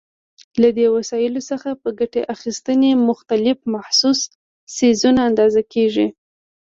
له 0.61 0.69
دې 0.77 0.87
وسایلو 0.95 1.41
څخه 1.49 1.69
په 1.81 1.89
ګټې 1.99 2.21
اخیستنې 2.35 2.91
مختلف 3.09 3.57
محسوس 3.73 4.19
څیزونه 4.75 5.21
اندازه 5.29 5.61
کېږي. 5.73 6.07